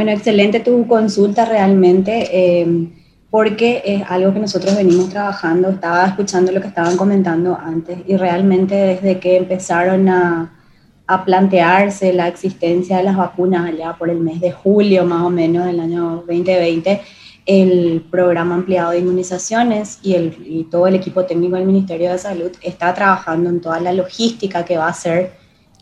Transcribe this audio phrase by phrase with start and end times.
[0.00, 2.88] Bueno, excelente tu consulta realmente, eh,
[3.28, 5.68] porque es algo que nosotros venimos trabajando.
[5.68, 10.58] Estaba escuchando lo que estaban comentando antes y realmente desde que empezaron a,
[11.06, 15.28] a plantearse la existencia de las vacunas allá por el mes de julio más o
[15.28, 17.02] menos del año 2020,
[17.44, 22.16] el programa ampliado de inmunizaciones y, el, y todo el equipo técnico del Ministerio de
[22.16, 25.32] Salud está trabajando en toda la logística que va a ser,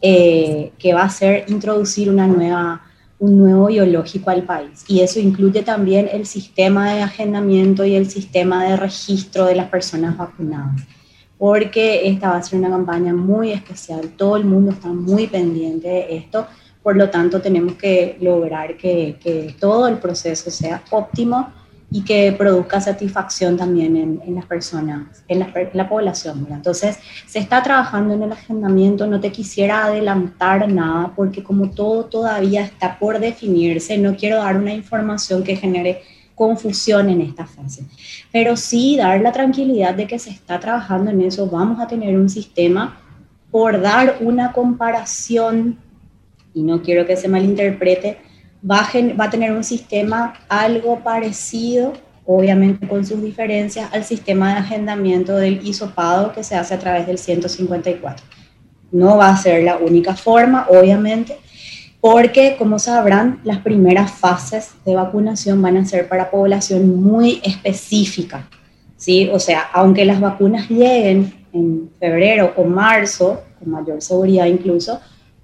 [0.03, 2.83] eh, que va a ser introducir una nueva
[3.19, 4.85] un nuevo biológico al país.
[4.89, 9.69] Y eso incluye también el sistema de agendamiento y el sistema de registro de las
[9.69, 10.83] personas vacunadas.
[11.37, 14.13] Porque esta va a ser una campaña muy especial.
[14.17, 16.47] Todo el mundo está muy pendiente de esto.
[16.83, 21.53] Por lo tanto, tenemos que lograr que, que todo el proceso sea óptimo
[21.91, 25.39] y que produzca satisfacción también en, las personas, en
[25.73, 26.47] la, población.
[26.51, 32.05] Entonces, se está trabajando en el agendamiento, no te quisiera adelantar nada porque como todo
[32.05, 36.03] todavía está por definirse, no quiero dar una información que genere
[36.35, 37.85] confusión en esta fase,
[38.31, 42.17] pero sí dar la tranquilidad de que se está trabajando en eso, vamos a tener
[42.17, 43.01] un sistema
[43.51, 45.79] por dar una comparación,
[46.55, 48.19] y no quiero que se malinterprete,
[48.63, 48.89] va
[49.25, 51.93] a, tener un sistema algo parecido,
[52.27, 57.07] obviamente con sus diferencias, al sistema de agendamiento del isopado que se hace a través
[57.07, 58.25] del 154.
[58.91, 61.37] No va a ser la única forma, obviamente,
[62.01, 68.49] porque como sabrán, las primeras fases de vacunación van a ser para población muy específica,
[68.97, 69.29] ¿sí?
[69.33, 75.01] O sea, aunque las vacunas lleguen en febrero o marzo, con mayor seguridad incluso,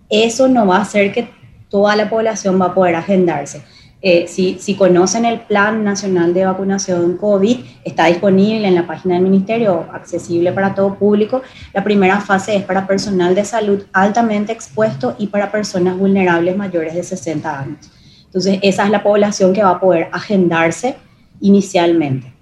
[0.08, 1.28] eso no va a hacer que
[1.74, 3.64] toda la población va a poder agendarse.
[4.00, 9.14] Eh, si, si, conocen el Plan Nacional de Vacunación COVID, está disponible en la página
[9.14, 11.42] del Ministerio, accesible para todo público.
[11.72, 16.94] La primera fase es para personal de salud altamente expuesto y para personas vulnerables mayores
[16.94, 17.90] de 60 años.
[18.26, 20.94] Entonces, esa es la población que va a poder agendarse
[21.40, 22.33] inicialmente.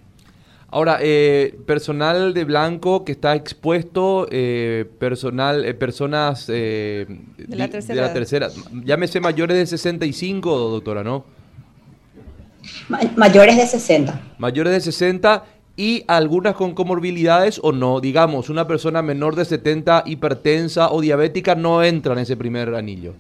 [0.75, 7.07] Ahora, eh, personal de blanco que está expuesto, eh, personal, eh, personas de
[7.47, 7.95] la, tercera.
[7.95, 8.49] de, la tercera.
[8.83, 11.27] Llámese mayores de 65, doctora, ¿no?
[13.17, 14.19] mayores de 60.
[14.39, 15.45] Mayores de 60
[15.77, 18.01] y algunas con comorbilidades o no.
[18.01, 23.13] Digamos, una persona menor de 70 hipertensa o diabética no entra en ese primer anillo.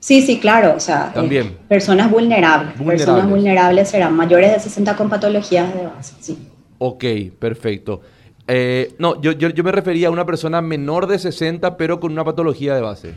[0.00, 0.74] Sí, sí, claro.
[0.74, 1.58] O sea, También.
[1.68, 2.78] personas vulnerables.
[2.78, 3.04] vulnerables.
[3.04, 6.38] Personas vulnerables serán mayores de 60 con patologías de base, sí.
[6.86, 7.02] Ok,
[7.38, 8.02] perfecto.
[8.46, 12.26] Eh, no, yo, yo, me refería a una persona menor de 60, pero con una
[12.26, 13.14] patología de base.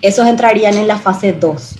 [0.00, 1.74] Esos entrarían en la fase 2.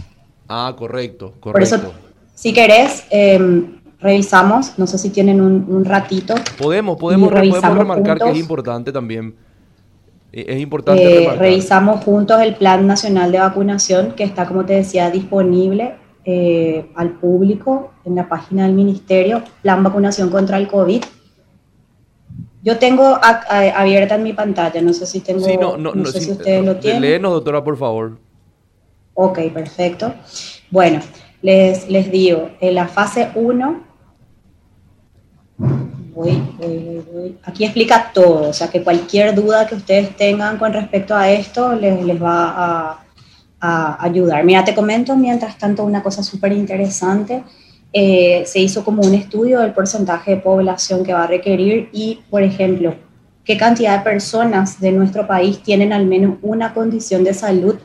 [0.48, 1.53] Ah, correcto, correcto.
[1.53, 1.93] Por eso,
[2.34, 6.34] si querés, em, revisamos, no sé si tienen un, ratito.
[6.59, 9.37] Podemos, podemos, podemos remarcar que es importante también.
[10.32, 14.72] E, es importante eh, Revisamos juntos el Plan Nacional de Vacunación, que está, como te
[14.72, 21.02] decía, disponible eh, al público en la página del ministerio, Plan Vacunación contra el COVID.
[22.62, 26.76] Yo tengo abierta en mi pantalla, no sé si tengo, no, sé si ustedes lo
[26.76, 27.02] tienen.
[27.02, 28.18] Léenos, doctora, por favor.
[29.14, 30.14] Ok, perfecto.
[30.70, 31.00] Bueno,
[31.42, 33.82] les, les digo, en la fase 1,
[36.14, 40.72] voy, voy, voy, aquí explica todo, o sea que cualquier duda que ustedes tengan con
[40.72, 43.01] respecto a esto les, les va a,
[43.64, 44.44] a ayudar.
[44.44, 47.44] Mira, te comento mientras tanto una cosa súper interesante.
[47.92, 52.20] Eh, se hizo como un estudio del porcentaje de población que va a requerir y,
[52.28, 52.96] por ejemplo,
[53.44, 57.76] qué cantidad de personas de nuestro país tienen al menos una condición de salud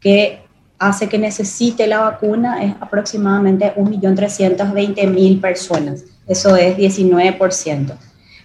[0.00, 0.40] que
[0.80, 6.04] hace que necesite la vacuna, es aproximadamente 1.320.000 personas.
[6.26, 7.92] Eso es 19%.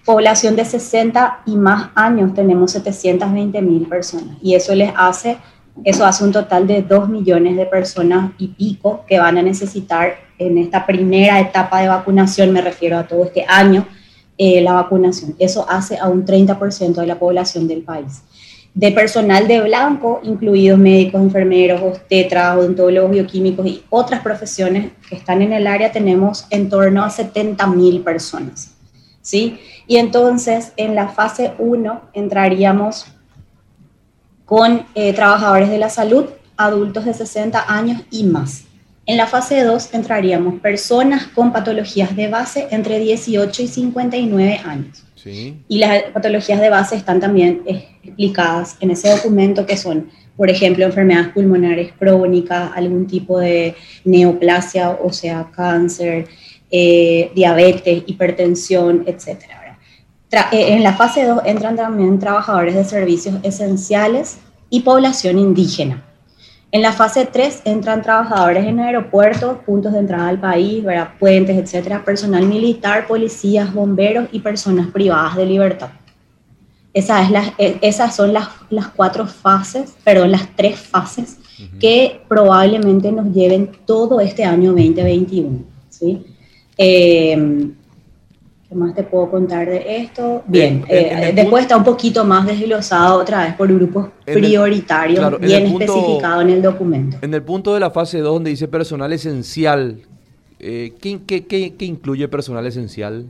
[0.06, 5.38] Población de 60 y más años tenemos 720.000 personas y eso les hace
[5.84, 10.16] eso hace un total de 2 millones de personas y pico que van a necesitar
[10.38, 13.86] en esta primera etapa de vacunación, me refiero a todo este año,
[14.38, 15.36] eh, la vacunación.
[15.40, 18.22] Eso hace a un 30% de la población del país.
[18.74, 25.42] De personal de blanco, incluidos médicos, enfermeros, obstetras, odontólogos, bioquímicos y otras profesiones que están
[25.42, 28.76] en el área, tenemos en torno a 70 mil personas.
[29.22, 29.60] ¿sí?
[29.88, 33.08] Y entonces, en la fase 1 entraríamos
[34.46, 36.26] con eh, trabajadores de la salud,
[36.58, 38.66] adultos de 60 años y más.
[39.08, 45.04] En la fase 2 entraríamos personas con patologías de base entre 18 y 59 años.
[45.68, 50.52] Y las patologías de base están también eh, explicadas en ese documento que son, por
[50.52, 56.28] ejemplo, enfermedades pulmonares crónicas, algún tipo de neoplasia, o sea, cáncer,
[56.70, 59.46] eh, diabetes, hipertensión, etc.
[60.32, 64.40] en la fase 2 entran también trabajadores de servicios esenciales
[64.70, 66.04] y población indígena.
[66.72, 70.84] En la fase 3 entran trabajadores en aeropuertos, puntos de entrada al país,
[71.20, 75.90] puentes, etcétera, personal militar, policías, bomberos y personas privadas de libertad.
[76.94, 81.38] Esa es e, esas son las, las, cuatro fases, perdón, las tres fases
[81.80, 85.60] que probablemente nos lleven todo este año 2021.
[85.90, 86.26] ¿sí?
[86.78, 87.72] Eh,
[88.76, 90.44] ¿Qué más te puedo contar de esto?
[90.48, 96.42] Bien, eh, después está un poquito más desglosado otra vez por grupos prioritarios, bien especificado
[96.42, 97.16] en el documento.
[97.22, 100.02] En el punto de la fase 2 donde dice personal esencial,
[100.60, 103.28] eh, ¿qué, qué, incluye personal esencial?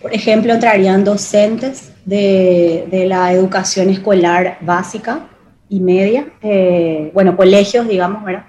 [0.00, 5.26] Por ejemplo, entrarían docentes de, de la educación escolar básica
[5.68, 8.44] y media, eh, bueno, colegios, digamos, ¿verdad?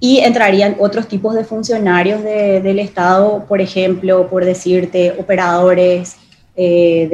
[0.00, 6.16] Y entrarían otros tipos de funcionarios del Estado, por ejemplo, por decirte, operadores
[6.54, 7.08] eh,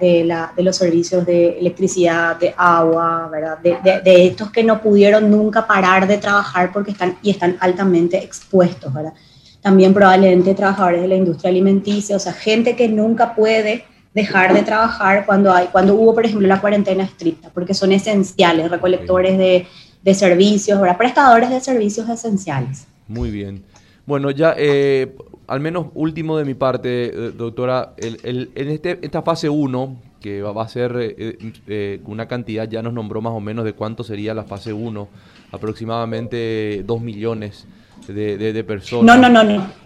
[0.00, 3.58] de, los servicios de electricidad, de agua, ¿verdad?
[3.58, 8.92] De, estos que no pudieron nunca parar de trabajar porque están y están altamente expuestos.
[8.92, 9.12] ¿verdad?
[9.60, 13.84] También probablemente trabajadores de la industria alimenticia, o sea, gente que nunca puede
[14.14, 18.68] dejar de trabajar cuando, hay, cuando hubo, por ejemplo, la cuarentena estricta, porque son esenciales,
[18.68, 19.66] recolectores de
[20.02, 22.86] de servicios, prestadores de servicios esenciales.
[23.08, 23.64] Muy bien.
[24.06, 25.14] Bueno, ya eh,
[25.46, 30.62] al menos último de mi parte, eh, doctora, en este, esta fase 1, que va,
[30.62, 34.44] a ser eh, una cantidad, ya nos nombró más o menos de cuánto sería la
[34.44, 35.08] fase 1,
[35.52, 37.66] aproximadamente 2 millones
[38.06, 39.04] de, personas.
[39.04, 39.80] No, no, no, no.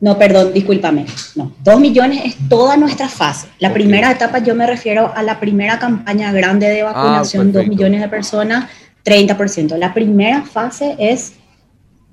[0.00, 1.06] No, perdón, discúlpame.
[1.36, 3.48] No, 2 millones es toda nuestra fase.
[3.58, 7.68] La primera etapa yo me refiero a la primera campaña grande de ah, vacunación, 2
[7.68, 8.68] millones de personas
[9.04, 9.76] 30%.
[9.76, 11.34] La primera fase es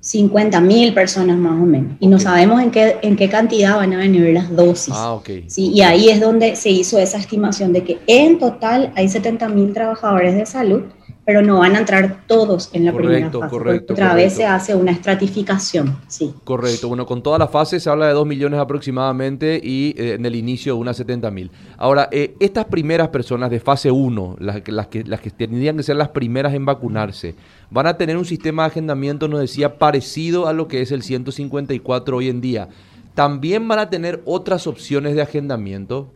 [0.00, 1.92] 50 mil personas más o menos.
[2.00, 4.94] Y no sabemos en qué, en qué cantidad van a venir las dosis.
[4.96, 5.44] Ah, okay.
[5.48, 5.70] ¿sí?
[5.72, 9.72] Y ahí es donde se hizo esa estimación de que en total hay 70 mil
[9.72, 10.82] trabajadores de salud
[11.24, 13.48] pero no van a entrar todos en la primera fase.
[13.48, 16.34] Correcto, Otra vez se hace una estratificación, sí.
[16.42, 16.88] Correcto.
[16.88, 20.34] Bueno, con toda la fase se habla de 2 millones aproximadamente y eh, en el
[20.34, 21.50] inicio unas 70 mil.
[21.78, 25.84] Ahora, eh, estas primeras personas de fase 1, las, las, que, las que tendrían que
[25.84, 27.36] ser las primeras en vacunarse,
[27.70, 31.02] van a tener un sistema de agendamiento, nos decía, parecido a lo que es el
[31.02, 32.68] 154 hoy en día.
[33.14, 36.08] ¿También van a tener otras opciones de agendamiento?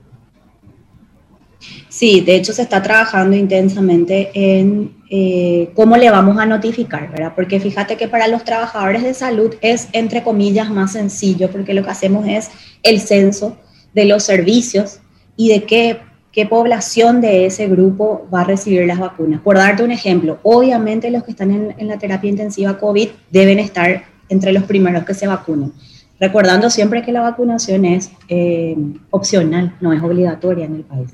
[1.97, 7.33] Sí, de hecho se está trabajando intensamente en eh, cómo le vamos a notificar, ¿verdad?
[7.35, 11.83] Porque fíjate que para los trabajadores de salud es, entre comillas, más sencillo, porque lo
[11.83, 12.51] que hacemos es
[12.83, 13.57] el censo
[13.95, 14.99] de los servicios
[15.39, 16.01] y de qué,
[16.33, 19.41] qué población de ese grupo va a recibir las vacunas.
[19.41, 23.59] Por darte un ejemplo, obviamente los que están en, en la terapia intensiva COVID deben
[23.59, 25.73] estar entre los primeros que se vacunen
[26.19, 28.77] recordando siempre que la vacunación es eh,
[29.11, 31.11] opcional, no es obligatoria en el país.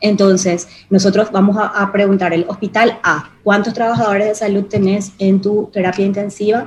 [0.00, 5.70] Entonces, nosotros vamos a, preguntar el hospital A, ¿cuántos trabajadores de salud tenés en tu
[5.72, 6.66] terapia intensiva?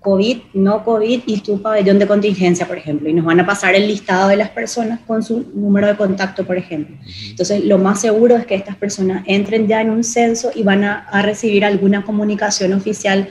[0.00, 3.74] COVID, no COVID y tu pabellón de contingencia, por ejemplo, y nos van a pasar
[3.74, 6.94] el listado de las personas con su número de contacto, por ejemplo.
[7.30, 10.84] Entonces, lo más seguro es que estas personas entren ya en un censo y van
[10.84, 13.28] a, a recibir alguna comunicación oficial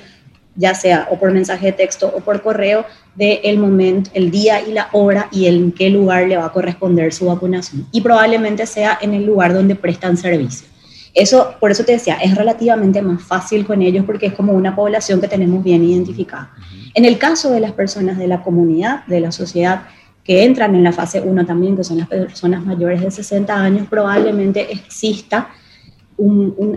[0.56, 2.86] ya sea o por mensaje de texto o por correo,
[3.16, 6.52] de el momento, el día y la hora y en qué lugar le va a
[6.52, 7.88] corresponder su vacunación.
[7.92, 10.68] Y probablemente sea en el lugar donde prestan servicio.
[11.14, 14.76] Eso, por eso te decía, es relativamente más fácil con ellos porque es como una
[14.76, 16.52] población que tenemos bien identificada.
[16.96, 19.84] En el caso de las personas de la comunidad, de la sociedad,
[20.24, 23.88] que entran en la fase 1 también, que son las personas mayores de 60 años,
[23.90, 25.50] probablemente exista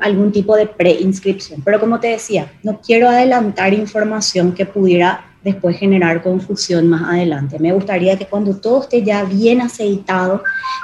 [0.00, 1.62] algún tipo de preinscripción.
[1.64, 7.58] Pero como te decía, no quiero adelantar información que pudiera después generar confusión más adelante.
[7.60, 10.42] Me gustaría que cuando todo esté ya bien aceitado,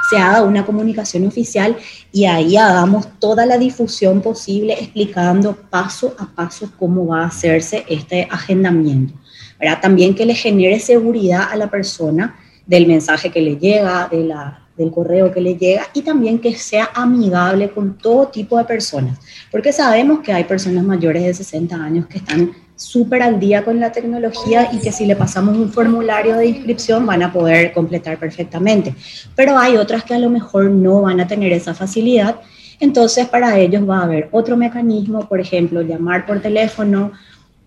[0.09, 1.77] se haga una comunicación oficial
[2.13, 7.85] y ahí hagamos toda la difusión posible explicando paso a paso cómo va a hacerse
[7.89, 9.15] este agendamiento.
[9.59, 9.81] ¿verdad?
[9.81, 14.62] También que le genere seguridad a la persona del mensaje que le llega, de la
[14.77, 19.19] del correo que le llega y también que sea amigable con todo tipo de personas,
[19.51, 23.79] porque sabemos que hay personas mayores de 60 años que están súper al día con
[23.79, 28.19] la tecnología y que si le pasamos un formulario de inscripción van a poder completar
[28.19, 28.95] perfectamente,
[29.37, 32.37] pero hay otras que a lo mejor no van a tener esa facilidad,
[32.81, 37.13] entonces para ellos va a haber otro mecanismo, por ejemplo, llamar por teléfono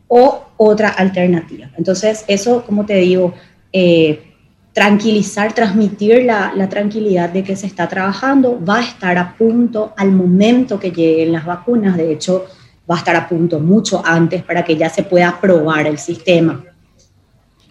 [0.07, 1.71] o otra alternativa.
[1.77, 3.33] Entonces eso, como te digo,
[3.71, 4.34] eh,
[4.75, 10.11] tranquilizar, transmitir la, tranquilidad de que se está trabajando, va a estar a punto al
[10.11, 12.45] momento que lleguen las vacunas, de hecho
[12.91, 16.61] va a estar a punto mucho antes para que ya se pueda probar el sistema.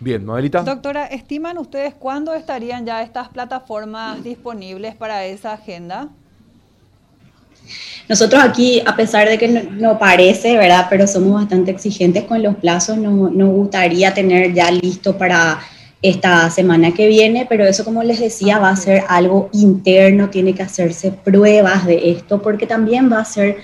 [0.01, 0.63] Bien, Mabelita.
[0.63, 6.09] Doctora, ¿estiman ustedes cuándo estarían ya estas plataformas disponibles para esa agenda?
[8.09, 10.87] Nosotros aquí, a pesar de que no, parece, ¿verdad?
[10.89, 15.61] Pero somos bastante exigentes con los plazos, nos, nos gustaría tener ya listo para
[16.05, 20.55] esta semana que viene, pero eso como les decía va a ser algo interno, tiene
[20.55, 23.57] que hacerse pruebas de esto, porque también va a ser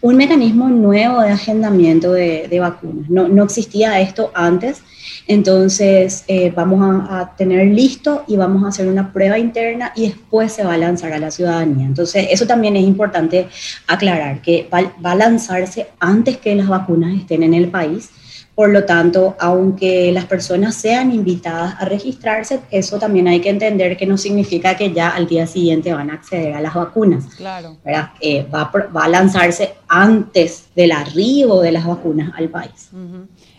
[0.00, 3.10] un mecanismo nuevo de agendamiento de, vacunas.
[3.10, 4.82] No, no, existía esto antes,
[5.26, 10.50] entonces eh, vamos a, tener listo y vamos a hacer una prueba interna y después
[10.50, 11.84] se va a lanzar a la ciudadanía.
[11.84, 13.48] Entonces eso también es importante
[13.86, 18.08] aclarar, que va a lanzarse antes que las vacunas estén en el país
[18.54, 23.96] por lo tanto, aunque las personas sean invitadas a registrarse, eso también hay que entender
[23.96, 27.24] que no significa que ya al día siguiente van a acceder a las vacunas.
[27.36, 27.78] Claro.
[28.20, 32.90] Eh, va, a lanzarse antes del arribo de las vacunas al país.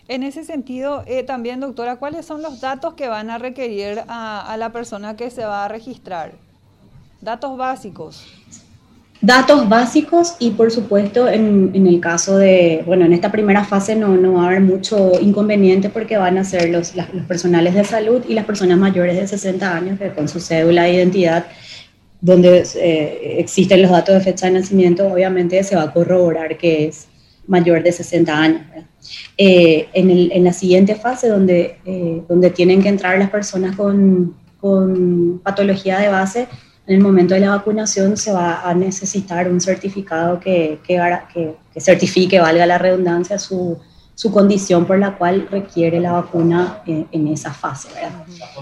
[0.07, 4.55] En ese sentido, eh, también, doctora, ¿cuáles son los datos que van a requerir a
[4.59, 6.33] la persona que se va a registrar?
[7.21, 8.27] Datos básicos
[9.23, 13.95] datos básicos y por supuesto en, en, el caso de, bueno, en esta primera fase
[13.95, 17.85] no, no va a haber mucho inconveniente porque van a ser los, los personales de
[17.85, 21.45] salud y las personas mayores de 60 años que con su cédula de identidad
[22.19, 26.87] donde eh, existen los datos de fecha de nacimiento, obviamente se va a corroborar que
[26.87, 27.07] es
[27.47, 28.61] mayor de 60 años.
[29.37, 33.75] Eh, en, el, en, la siguiente fase, donde, eh, donde tienen que entrar las personas
[33.75, 36.47] con, con patología de base,
[36.85, 40.99] en el momento de la vacunación se va a necesitar un certificado que, que,
[41.73, 43.79] que, certifique, valga la redundancia, su,
[44.31, 47.89] condición por la cual requiere la vacuna en, esa fase.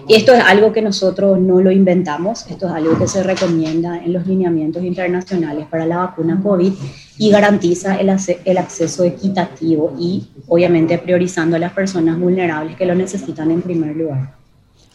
[0.07, 3.97] Y esto es algo que nosotros no lo inventamos, esto es algo que se recomienda
[3.97, 6.73] en los lineamientos internacionales para la vacuna COVID
[7.17, 13.51] y garantiza el acceso equitativo y obviamente priorizando a las personas vulnerables que lo necesitan
[13.51, 14.40] en primer lugar.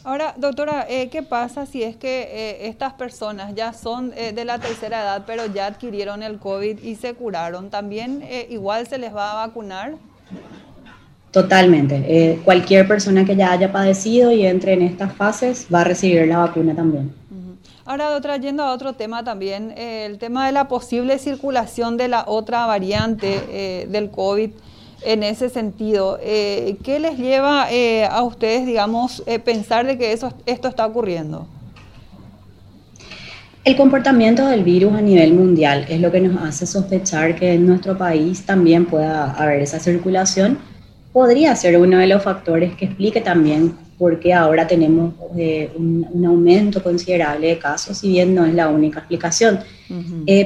[0.06, 4.44] Ahora, doctora, eh, ¿qué pasa si es que eh, estas personas ya son eh, de
[4.44, 7.70] la tercera edad, pero ya adquirieron el COVID y se curaron?
[7.70, 9.94] ¿También igual se les va a vacunar?
[11.32, 12.38] Totalmente.
[12.44, 16.38] cualquier persona que ya haya padecido y entre en estas fases va a recibir la
[16.38, 17.12] vacuna también.
[17.84, 22.26] Ahora, doctora, yendo a otro tema también, el tema de la posible circulación de la
[22.28, 24.50] otra variante del COVID
[25.06, 26.18] en ese sentido.
[26.20, 30.84] Eh, ¿Qué les lleva eh, a ustedes, digamos, eh, pensar de que eso, esto está
[30.84, 31.46] ocurriendo?
[33.64, 37.66] El comportamiento del virus a nivel mundial es lo que nos hace sospechar que en
[37.66, 40.58] nuestro país también pueda haber esa circulación.
[41.12, 45.14] Podría ser uno de los factores que explique también por qué ahora tenemos
[45.74, 49.60] un, aumento considerable de casos, si bien no es la única explicación.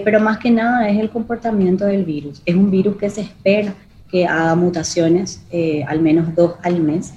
[0.04, 2.40] pero más que nada es el comportamiento del virus.
[2.46, 3.74] Es un virus que se espera
[4.10, 7.12] que haga mutaciones, eh, al menos dos al mes.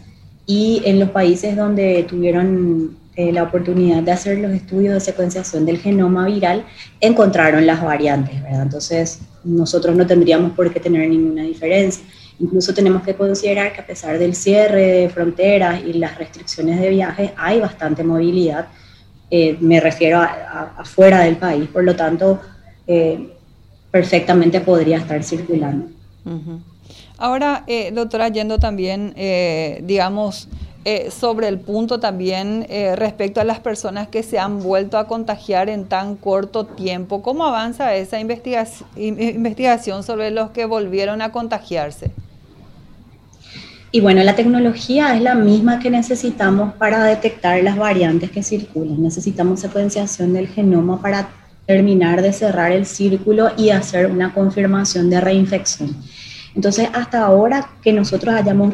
[0.45, 5.65] Y en los países donde tuvieron eh, la oportunidad de hacer los estudios de secuenciación
[5.65, 6.65] del genoma viral,
[6.99, 8.63] encontraron las variantes, ¿verdad?
[8.63, 12.03] Entonces, nosotros no tendríamos por qué tener ninguna diferencia.
[12.39, 16.89] Incluso tenemos que considerar que a pesar del cierre de fronteras y las restricciones de
[16.89, 18.67] viajes, hay bastante movilidad,
[19.29, 22.39] eh, me refiero a, afuera del país, por lo tanto,
[23.91, 25.87] perfectamente podría estar circulando.
[27.23, 30.49] Ahora, eh, doctora, yendo también, eh, digamos,
[30.83, 35.69] eh, sobre el punto también respecto a las personas que se han vuelto a contagiar
[35.69, 42.11] en tan corto tiempo, ¿cómo avanza esa investigación sobre los que volvieron a contagiarse?
[43.93, 49.01] Y bueno, la tecnología es la misma que necesitamos para detectar las variantes que circulan.
[49.01, 51.29] Necesitamos secuenciación del genoma para
[51.65, 55.95] terminar de cerrar el círculo y hacer una confirmación de reinfección.
[56.55, 58.73] Entonces, hasta ahora que nosotros hayamos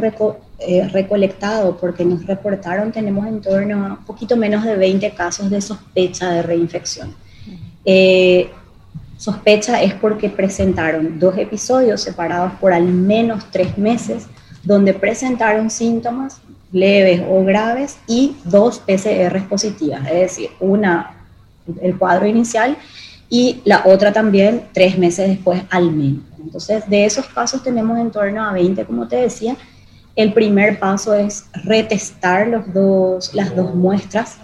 [0.59, 5.50] eh, recolectado, porque nos reportaron, tenemos en torno a un poquito menos de 20 casos
[5.50, 7.15] de sospecha de reinfección.
[7.86, 8.50] Eh,
[9.17, 14.27] sospecha es porque presentaron dos episodios separados por al menos tres meses,
[14.63, 21.15] donde presentaron síntomas leves o graves y dos PCR positivas, es decir, una,
[21.81, 22.77] el cuadro inicial
[23.29, 26.28] y la otra también tres meses después al menos.
[26.41, 29.55] Entonces, de esos casos tenemos en torno a 20, como te decía.
[30.15, 32.74] El primer paso es retestar las
[33.55, 34.38] dos muestras,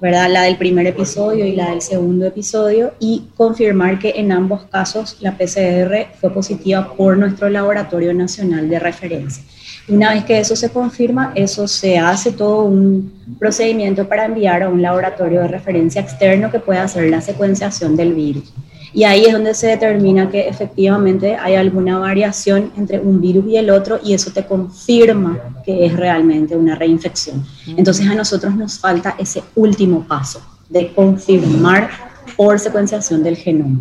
[0.00, 0.28] ¿verdad?
[0.30, 5.16] La del primer episodio y la del segundo episodio y confirmar que en ambos casos
[5.20, 9.42] la PCR fue positiva por nuestro laboratorio nacional de referencia.
[9.86, 14.68] Una vez que eso se confirma, eso se hace todo un procedimiento para enviar a
[14.68, 18.52] un laboratorio de referencia externo que pueda hacer la secuenciación del virus.
[18.94, 23.56] Y ahí es donde se determina que efectivamente hay alguna variación entre un virus y
[23.56, 27.44] el otro y eso te confirma que es realmente una reinfección.
[27.76, 31.90] Entonces a nosotros nos falta ese último paso de confirmar
[32.36, 33.80] por secuenciación del genoma.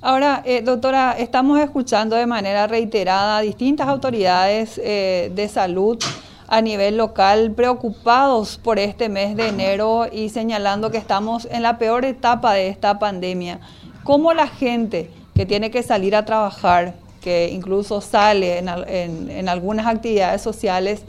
[0.00, 5.98] Ahora, eh, doctora, estamos escuchando de manera reiterada a distintas autoridades eh, de salud
[6.46, 11.76] a nivel local preocupados por este mes de enero y señalando que estamos en la
[11.76, 13.60] peor etapa de esta pandemia.
[14.04, 20.42] ¿Cómo la gente que tiene que salir a trabajar, que incluso sale en, algunas actividades
[20.42, 21.02] sociales,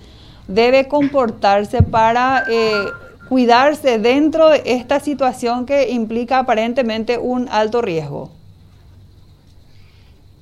[0.48, 2.86] debe comportarse para eh,
[3.28, 8.39] cuidarse dentro de esta situación que implica aparentemente un alto riesgo?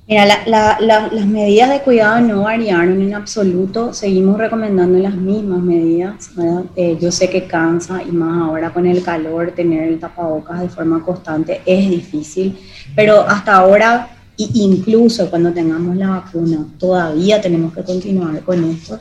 [0.08, 6.30] Mira, las medidas de cuidado no variaron en absoluto, seguimos recomendando las mismas medidas.
[6.76, 10.70] Eh, yo sé que cansa y más ahora con el calor tener el tapabocas de
[10.70, 12.58] forma constante es difícil,
[12.96, 18.98] pero hasta ahora, incluso cuando tengamos la vacuna, todavía tenemos que continuar con esto.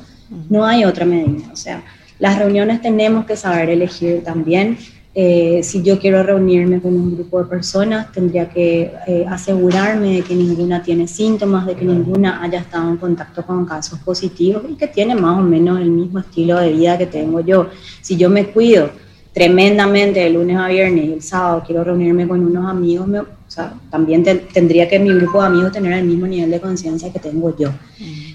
[0.49, 1.85] No hay otra medida, o sea,
[2.19, 4.77] las reuniones tenemos que saber elegir también.
[5.13, 10.21] Eh, si yo quiero reunirme con un grupo de personas, tendría que eh, asegurarme de
[10.21, 14.75] que ninguna tiene síntomas, de que ninguna haya estado en contacto con casos positivos y
[14.75, 17.67] que tiene más o menos el mismo estilo de vida que tengo yo.
[18.01, 18.91] Si yo me cuido
[19.33, 23.73] tremendamente de lunes a viernes y el sábado quiero reunirme con unos amigos, o sea,
[23.89, 27.55] también tendría que mi grupo de amigos tener el mismo nivel de conciencia que tengo
[27.57, 27.71] yo.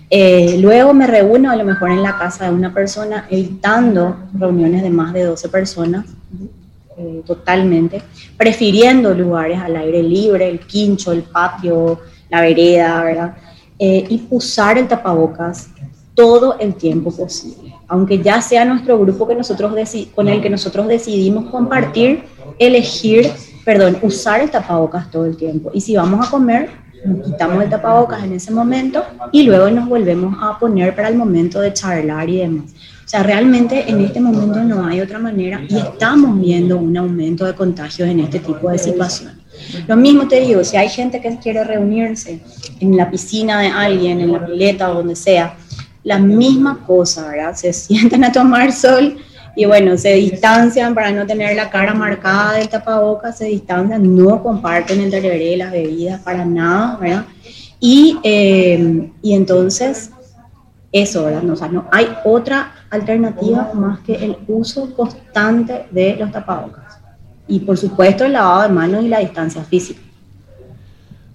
[0.09, 4.83] Eh, luego me reúno a lo mejor en la casa de una persona, evitando reuniones
[4.83, 6.07] de más de 12 personas,
[7.03, 8.01] eh, totalmente,
[8.37, 11.99] prefiriendo lugares al aire libre, el quincho, el patio,
[12.31, 13.37] la vereda, ¿verdad?
[13.77, 15.71] Eh, y usar el tapabocas
[16.15, 17.75] todo el tiempo posible.
[17.89, 19.73] Aunque ya sea nuestro grupo que nosotros
[20.15, 22.23] con el que nosotros decidimos compartir,
[22.57, 23.33] elegir,
[23.65, 25.73] perdón, usar el tapabocas todo el tiempo.
[25.75, 26.71] Y si vamos a comer,
[27.05, 31.17] nos quitamos el tapabocas en ese momento y luego nos volvemos a poner para el
[31.17, 32.73] momento de charlar y demás.
[33.05, 37.45] O sea, realmente en este momento no hay otra manera y estamos viendo un aumento
[37.45, 39.37] de contagios en este tipo de situaciones.
[39.87, 42.41] Lo mismo te digo, si hay gente que quiere reunirse
[42.81, 45.57] en la piscina de alguien, en la pileta o donde sea,
[46.05, 47.55] la misma cosa, ¿verdad?
[47.55, 49.17] Se sientan a tomar sol
[49.55, 54.43] y bueno, se distancian para no tener la cara marcada del tapabocas, se distancian, no
[54.43, 57.27] comparten el tereré, las bebidas para nada, ¿verdad?
[57.79, 60.11] Y, eh, y entonces,
[60.91, 61.43] eso, ¿verdad?
[61.43, 66.99] No, o sea, no hay otra alternativa más que el uso constante de los tapabocas.
[67.49, 70.01] Y por supuesto el lavado de manos y la distancia física.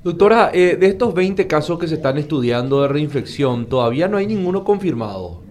[0.03, 4.25] Doctora, eh, de estos 20 casos que se están estudiando de reinfección, todavía no hay
[4.25, 5.41] ninguno confirmado.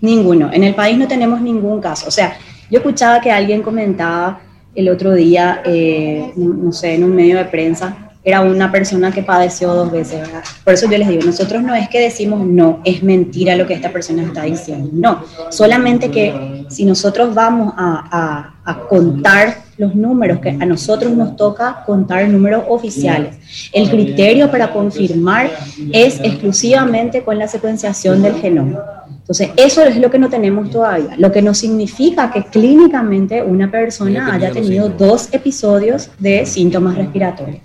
[0.00, 0.50] Ninguno.
[0.52, 2.08] En el país no tenemos ningún caso.
[2.08, 2.36] O sea,
[2.70, 4.40] yo escuchaba que alguien comentaba
[4.74, 9.22] el otro día, eh, no, sé, en un medio de prensa, era una persona que
[9.22, 10.44] padeció dos veces, ¿verdad?
[10.62, 13.74] Por eso yo les digo, nosotros no es que decimos no, es mentira lo que
[13.74, 19.94] esta persona está diciendo, no, solamente que si nosotros vamos a, a, a contar los
[19.94, 23.36] números, que a nosotros nos toca contar números oficiales.
[23.72, 25.50] El criterio para confirmar
[25.92, 29.06] es exclusivamente con la secuenciación del genoma.
[29.28, 33.70] Entonces, eso es lo que no tenemos todavía, lo que no significa que clínicamente una
[33.70, 37.60] persona haya tenido dos episodios de síntomas respiratorios.